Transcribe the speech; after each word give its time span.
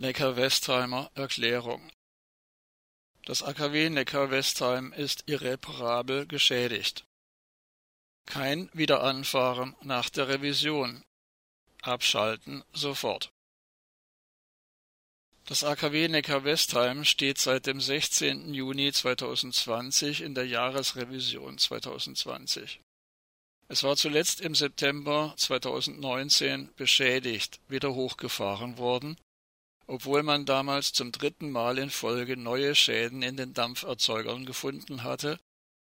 Neckar-Westheimer 0.00 1.10
Erklärung 1.14 1.90
Das 3.24 3.42
AKW 3.42 3.90
Neckar-Westheim 3.90 4.92
ist 4.92 5.24
irreparabel 5.26 6.24
geschädigt. 6.24 7.04
Kein 8.24 8.70
Wiederanfahren 8.72 9.74
nach 9.82 10.08
der 10.08 10.28
Revision. 10.28 11.02
Abschalten 11.82 12.62
sofort. 12.72 13.32
Das 15.46 15.64
AKW 15.64 16.06
Neckar-Westheim 16.06 17.04
steht 17.04 17.38
seit 17.38 17.66
dem 17.66 17.80
16. 17.80 18.54
Juni 18.54 18.92
2020 18.92 20.20
in 20.20 20.36
der 20.36 20.46
Jahresrevision 20.46 21.58
2020. 21.58 22.80
Es 23.66 23.82
war 23.82 23.96
zuletzt 23.96 24.42
im 24.42 24.54
September 24.54 25.34
2019 25.36 26.72
beschädigt 26.76 27.58
wieder 27.66 27.94
hochgefahren 27.94 28.78
worden, 28.78 29.16
obwohl 29.88 30.22
man 30.22 30.44
damals 30.44 30.92
zum 30.92 31.12
dritten 31.12 31.50
Mal 31.50 31.78
in 31.78 31.90
Folge 31.90 32.36
neue 32.36 32.74
Schäden 32.74 33.22
in 33.22 33.36
den 33.36 33.54
Dampferzeugern 33.54 34.44
gefunden 34.44 35.02
hatte, 35.02 35.40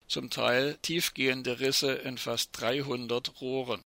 zum 0.07 0.29
Teil 0.31 0.77
tiefgehende 0.81 1.59
Risse 1.59 1.93
in 1.93 2.17
fast 2.17 2.49
300 2.59 3.39
Rohren. 3.39 3.81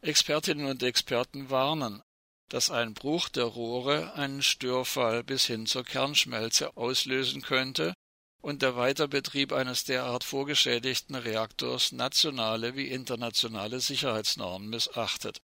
Expertinnen 0.00 0.66
und 0.66 0.82
Experten 0.82 1.50
warnen, 1.50 2.02
dass 2.48 2.70
ein 2.70 2.94
Bruch 2.94 3.28
der 3.28 3.44
Rohre 3.44 4.14
einen 4.14 4.42
Störfall 4.42 5.22
bis 5.22 5.44
hin 5.44 5.66
zur 5.66 5.84
Kernschmelze 5.84 6.76
auslösen 6.76 7.42
könnte 7.42 7.92
und 8.40 8.62
der 8.62 8.76
Weiterbetrieb 8.76 9.52
eines 9.52 9.84
derart 9.84 10.24
vorgeschädigten 10.24 11.14
Reaktors 11.14 11.92
nationale 11.92 12.74
wie 12.74 12.88
internationale 12.88 13.80
Sicherheitsnormen 13.80 14.68
missachtet. 14.68 15.38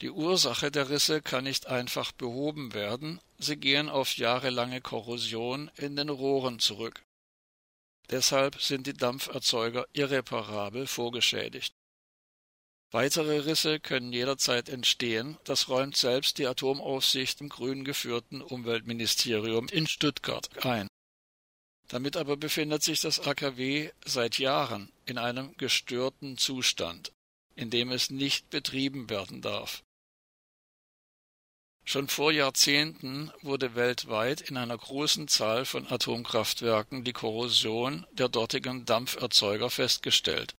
Die 0.00 0.10
Ursache 0.10 0.70
der 0.70 0.90
Risse 0.90 1.20
kann 1.20 1.44
nicht 1.44 1.66
einfach 1.66 2.12
behoben 2.12 2.72
werden, 2.72 3.20
sie 3.38 3.56
gehen 3.56 3.88
auf 3.88 4.16
jahrelange 4.16 4.80
Korrosion 4.80 5.70
in 5.76 5.96
den 5.96 6.08
Rohren 6.08 6.60
zurück. 6.60 7.02
Deshalb 8.10 8.60
sind 8.62 8.86
die 8.86 8.94
Dampferzeuger 8.94 9.86
irreparabel 9.92 10.86
vorgeschädigt. 10.86 11.74
Weitere 12.90 13.40
Risse 13.40 13.80
können 13.80 14.12
jederzeit 14.12 14.68
entstehen, 14.68 15.36
das 15.44 15.68
räumt 15.68 15.96
selbst 15.96 16.38
die 16.38 16.46
Atomaufsicht 16.46 17.40
im 17.40 17.48
grün 17.48 17.84
geführten 17.84 18.40
Umweltministerium 18.40 19.68
in 19.68 19.86
Stuttgart 19.86 20.64
ein. 20.64 20.88
Damit 21.88 22.16
aber 22.16 22.36
befindet 22.36 22.82
sich 22.82 23.00
das 23.00 23.20
AKW 23.20 23.90
seit 24.04 24.38
Jahren 24.38 24.92
in 25.06 25.18
einem 25.18 25.54
gestörten 25.56 26.38
Zustand, 26.38 27.12
in 27.56 27.68
dem 27.68 27.90
es 27.90 28.10
nicht 28.10 28.48
betrieben 28.48 29.10
werden 29.10 29.42
darf. 29.42 29.82
Schon 31.90 32.08
vor 32.08 32.32
Jahrzehnten 32.32 33.32
wurde 33.40 33.74
weltweit 33.74 34.42
in 34.42 34.58
einer 34.58 34.76
großen 34.76 35.26
Zahl 35.26 35.64
von 35.64 35.90
Atomkraftwerken 35.90 37.02
die 37.02 37.14
Korrosion 37.14 38.06
der 38.10 38.28
dortigen 38.28 38.84
Dampferzeuger 38.84 39.70
festgestellt. 39.70 40.54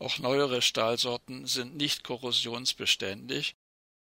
Auch 0.00 0.18
neuere 0.18 0.60
Stahlsorten 0.60 1.46
sind 1.46 1.76
nicht 1.76 2.02
korrosionsbeständig, 2.02 3.54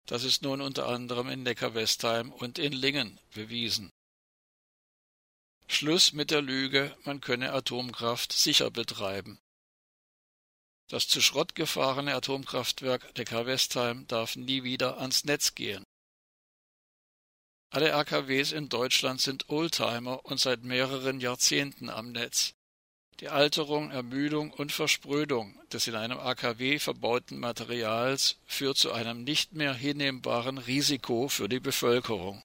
das 0.07 0.23
ist 0.23 0.41
nun 0.41 0.59
unter 0.59 0.87
anderem 0.87 1.29
in 1.29 1.43
Neckar-Westheim 1.43 2.31
und 2.31 2.57
in 2.57 2.73
Lingen 2.73 3.19
bewiesen. 3.35 3.91
Schluss 5.67 6.13
mit 6.13 6.31
der 6.31 6.41
Lüge, 6.41 6.97
man 7.03 7.21
könne 7.21 7.53
Atomkraft 7.53 8.33
sicher 8.33 8.71
betreiben. 8.71 9.37
Das 10.87 11.07
zu 11.07 11.21
Schrott 11.21 11.53
gefahrene 11.53 12.15
Atomkraftwerk 12.15 13.15
Neckar-Westheim 13.19 14.07
darf 14.07 14.35
nie 14.35 14.63
wieder 14.63 14.97
ans 14.97 15.23
Netz 15.23 15.53
gehen. 15.53 15.83
Alle 17.77 17.93
AKWs 17.93 18.53
in 18.53 18.69
Deutschland 18.69 19.21
sind 19.21 19.49
Oldtimer 19.49 20.25
und 20.25 20.39
seit 20.39 20.63
mehreren 20.63 21.19
Jahrzehnten 21.19 21.91
am 21.91 22.11
Netz. 22.11 22.55
Die 23.19 23.27
Alterung, 23.29 23.91
Ermüdung 23.91 24.49
und 24.49 24.71
Versprödung 24.71 25.61
des 25.71 25.85
in 25.85 25.93
einem 25.93 26.17
AKW 26.17 26.79
verbauten 26.79 27.37
Materials 27.37 28.37
führt 28.47 28.77
zu 28.77 28.93
einem 28.93 29.23
nicht 29.23 29.53
mehr 29.53 29.75
hinnehmbaren 29.75 30.57
Risiko 30.57 31.27
für 31.27 31.47
die 31.47 31.59
Bevölkerung. 31.59 32.41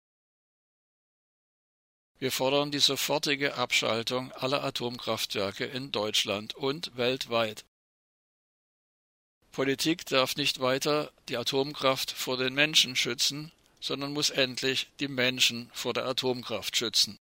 Wir 2.18 2.30
fordern 2.30 2.70
die 2.70 2.78
sofortige 2.78 3.54
Abschaltung 3.54 4.32
aller 4.32 4.62
Atomkraftwerke 4.62 5.64
in 5.64 5.92
Deutschland 5.92 6.54
und 6.56 6.94
weltweit. 6.98 7.64
Politik 9.50 10.04
darf 10.04 10.36
nicht 10.36 10.60
weiter 10.60 11.10
die 11.30 11.38
Atomkraft 11.38 12.10
vor 12.12 12.36
den 12.36 12.52
Menschen 12.52 12.96
schützen, 12.96 13.50
sondern 13.82 14.12
muss 14.12 14.30
endlich 14.30 14.88
die 15.00 15.08
Menschen 15.08 15.68
vor 15.74 15.92
der 15.92 16.06
Atomkraft 16.06 16.76
schützen. 16.76 17.18